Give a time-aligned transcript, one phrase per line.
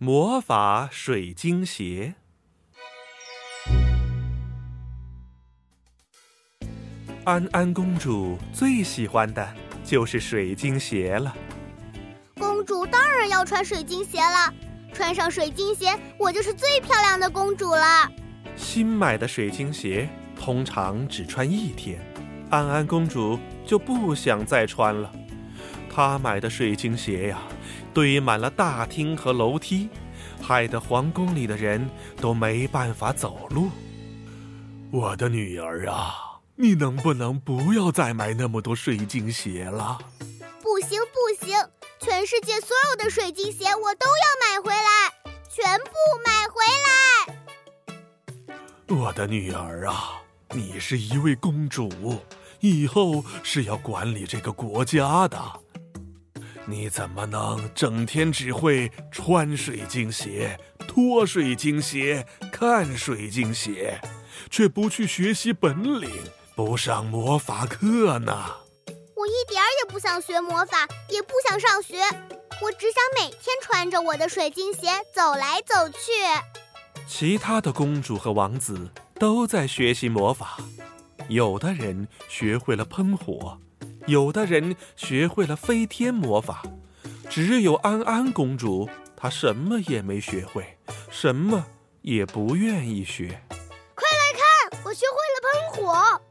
[0.00, 2.14] 魔法水晶鞋。
[7.24, 11.34] 安安公主最喜欢的就是水晶鞋了。
[12.38, 14.54] 公主当然要穿水晶鞋了，
[14.92, 18.08] 穿上水晶鞋，我就是最漂亮的公主了。
[18.54, 22.00] 新买的水晶鞋通常只穿一天，
[22.50, 23.36] 安安公主
[23.66, 25.12] 就不想再穿了。
[25.92, 27.40] 她买的水晶鞋呀，
[27.98, 29.88] 堆满了大厅和楼梯，
[30.40, 33.70] 害得皇宫里的人都没办法走路。
[34.92, 36.38] 我的女儿啊！
[36.54, 39.98] 你能不能不要再买那么多水晶鞋了？
[40.62, 41.58] 不行不行，
[41.98, 45.12] 全世界所有的水晶鞋我都要买回来，
[45.50, 45.90] 全部
[46.24, 46.62] 买回
[48.46, 48.96] 来！
[48.96, 50.22] 我的女儿啊，
[50.52, 51.90] 你是一位公主，
[52.60, 55.36] 以后是要管理这个国家的，
[56.70, 63.98] 你怎么能整天只会穿水晶鞋、脱水晶鞋、看水晶鞋，
[64.50, 66.10] 却不去学习本领？
[66.54, 68.32] 不上魔法课呢？
[69.14, 72.02] 我一点儿也不想学魔法，也不想上学，
[72.60, 76.12] 我只想每天穿着我的水晶鞋走来走去。
[77.08, 80.58] 其他的公主和王子都在学习魔法，
[81.28, 83.58] 有的人学会了喷火，
[84.08, 86.62] 有的人学会了飞天魔法，
[87.28, 90.78] 只有安安公主，她什么也没学会，
[91.10, 91.66] 什么
[92.00, 93.42] 也不愿意学。
[93.94, 94.32] 快来
[94.72, 96.22] 看，我学会了喷火！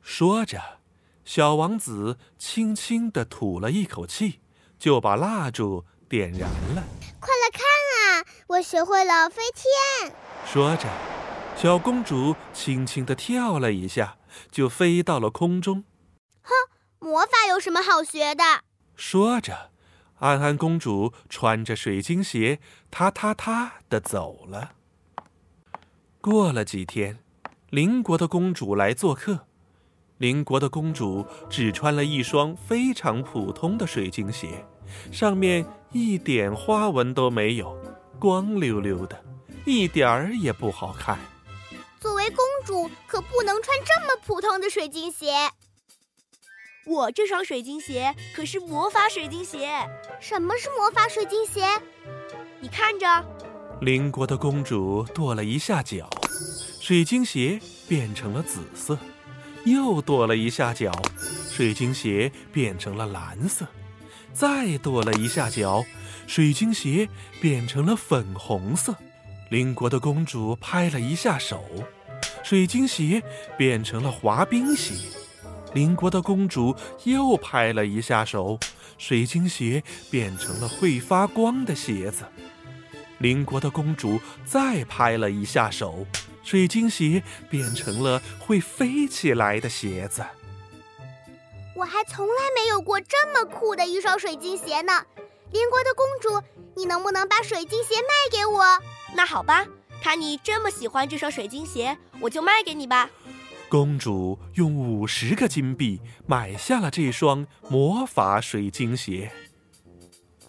[0.00, 0.78] 说着，
[1.24, 4.38] 小王子轻轻地吐了一口气，
[4.78, 6.84] 就把蜡烛点燃了。
[7.18, 7.60] 快来看
[8.20, 10.14] 啊，我学会了飞天！
[10.46, 10.88] 说着，
[11.56, 14.16] 小公主轻轻地跳了一下，
[14.52, 15.82] 就飞到了空中。
[16.42, 16.52] 哼，
[17.00, 18.44] 魔法有什么好学的？
[18.94, 19.70] 说着，
[20.18, 24.72] 安安公主穿着水晶鞋，踏踏踏地走了。
[26.20, 27.18] 过了几天，
[27.70, 29.46] 邻国的公主来做客。
[30.18, 34.66] 邻国的公主只穿了一双非常普通的水晶鞋，
[35.10, 37.74] 上面一点花纹都没有，
[38.18, 39.24] 光溜溜的，
[39.64, 41.18] 一点儿也不好看。
[41.98, 45.32] 作为公主，可不能穿这么普通的水晶鞋。
[46.86, 49.68] 我这双水晶鞋可是魔法水晶鞋。
[50.18, 51.62] 什么是魔法水晶鞋？
[52.58, 53.06] 你看着。
[53.82, 56.08] 邻国的公主跺了一下脚，
[56.80, 58.98] 水晶鞋变成了紫色。
[59.64, 60.90] 又跺了一下脚，
[61.50, 63.66] 水晶鞋变成了蓝色；
[64.32, 65.84] 再跺了一下脚，
[66.26, 67.08] 水晶鞋
[67.42, 68.96] 变成了粉红色。
[69.50, 71.62] 邻国的公主拍了一下手，
[72.42, 73.22] 水晶鞋
[73.58, 74.94] 变成了滑冰鞋。
[75.72, 78.58] 邻国的公主又拍了一下手，
[78.98, 82.24] 水晶鞋变成了会发光的鞋子。
[83.18, 86.06] 邻国的公主再拍了一下手。
[86.42, 90.24] 水晶鞋变成了会飞起来的鞋子。
[91.76, 95.04] 我还从来没有过这么酷的一双水晶鞋呢！
[95.52, 96.42] 邻国的公主，
[96.74, 98.64] 你能不能把水晶鞋卖给我？
[99.14, 99.66] 那好吧，
[100.02, 103.08] 看你这么喜欢这双水晶鞋，我就卖给你吧。
[103.70, 109.30] 公主用五十个金币买下了这双魔法水晶鞋。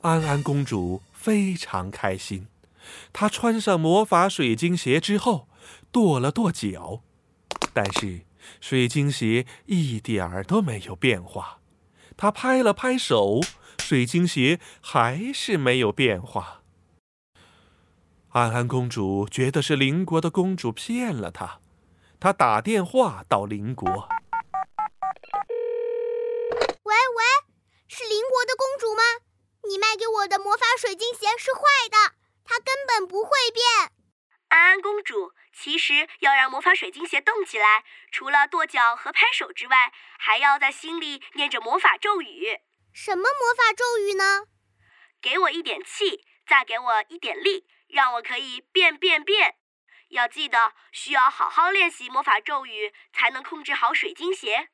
[0.00, 2.46] 安安公主非常开心，
[3.12, 5.46] 她穿上魔法水晶鞋之后。
[5.92, 7.02] 跺了跺脚，
[7.74, 8.20] 但是
[8.60, 11.58] 水晶鞋一点儿都没有变化。
[12.16, 13.40] 他拍了拍手，
[13.78, 16.62] 水晶鞋还是没有变化。
[18.28, 21.58] 安安公主觉得是邻国的公主骗了她，
[22.20, 23.88] 她打电话到邻国。
[26.82, 27.24] 喂喂，
[27.88, 29.02] 是邻国的公主吗？
[29.66, 32.14] 你卖给我的魔法水晶鞋是坏的，
[32.44, 33.92] 它根本不会变。
[34.48, 35.32] 安安公主。
[35.52, 42.60] 其实要让魔法水晶鞋动起来，除了跺脚和拍手之外，还要在心里念着魔法咒语。
[42.92, 44.46] 什么魔法咒语呢？
[45.20, 49.56] 给我一点气，再给我一点力，让我可以变变变。
[50.10, 54.70] 要记得，需要好好练习魔法咒语，才能控制好水晶鞋。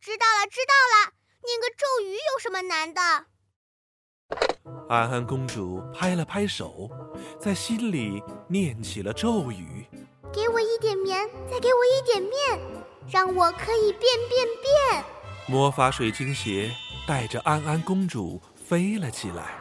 [0.00, 1.12] 知道了，知道了。
[1.44, 3.00] 念个咒语有什么难的？
[4.88, 6.90] 安安公主拍了拍手，
[7.40, 9.86] 在心里念起了咒语
[10.32, 12.60] ：“给我一点棉，再给我一点面，
[13.10, 15.04] 让我可以变变变。”
[15.46, 16.70] 魔法水晶鞋
[17.06, 19.56] 带着安安公主飞了起来，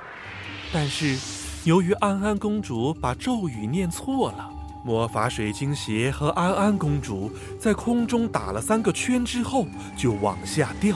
[0.74, 1.18] 但是
[1.66, 4.50] 由于安安公主把咒语念错了，
[4.84, 10.96] 魔法水晶鞋和安安公主在空中打了三个圈之后就往下掉。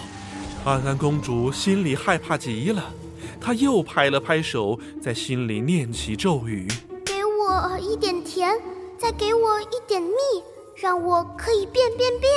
[0.64, 2.84] 安安公主心里害怕极了。
[3.40, 6.68] 她又拍了拍手，在心里念起咒语
[7.06, 8.50] ：“给我一点甜，
[8.98, 10.10] 再给我一点蜜，
[10.76, 12.32] 让我可以变变变。”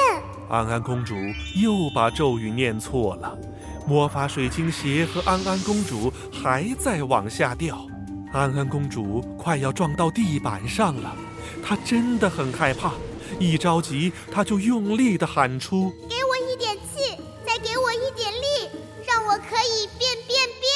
[0.51, 1.15] 安安公主
[1.63, 3.39] 又把咒语念错了，
[3.87, 7.87] 魔法水晶鞋和安安公主还在往下掉。
[8.33, 11.17] 安安公主快要撞到地板上了，
[11.65, 12.93] 她真的很害怕。
[13.39, 17.17] 一着急，她就用力地喊出：“给我一点气，
[17.47, 18.71] 再给我一点力，
[19.07, 20.69] 让我可以变变变！”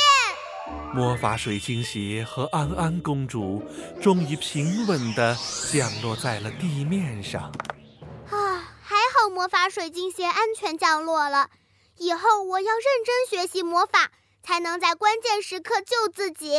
[0.95, 3.63] 魔法水晶鞋和安安公主
[4.01, 5.37] 终于平稳地
[5.73, 7.51] 降落在了地面上。
[8.31, 11.49] 啊，还好魔法水晶鞋安全降落了。
[11.99, 14.11] 以后我要认真学习魔法，
[14.43, 16.55] 才能在关键时刻救自己。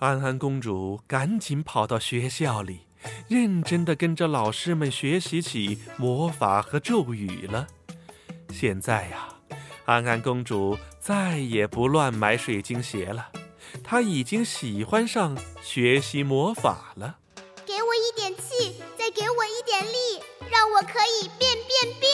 [0.00, 2.86] 安安公主赶紧跑到学校里，
[3.28, 7.66] 认真的跟着老师们学习起魔法和咒语了。
[8.48, 9.28] 现在呀，
[9.84, 13.28] 安安公主再也不乱买水晶鞋了，
[13.84, 17.18] 她已经喜欢上学习魔法了。
[17.66, 22.10] 给我一点气，再给我一点力，让我可以变变变！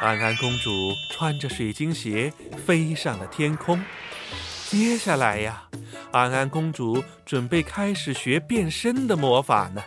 [0.00, 0.70] 安安公主
[1.10, 2.32] 穿着水晶鞋
[2.64, 3.82] 飞上了天空。
[4.70, 5.65] 接下来呀。
[6.16, 9.82] 安安公主准备开始学变身的魔法呢，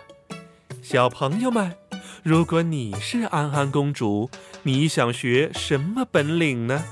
[0.83, 1.73] 小朋友们，
[2.21, 4.29] 如果你是安安公主，
[4.61, 6.85] 你想学什么本领呢？